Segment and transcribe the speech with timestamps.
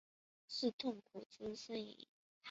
[0.47, 2.07] 是痛苦之呻吟？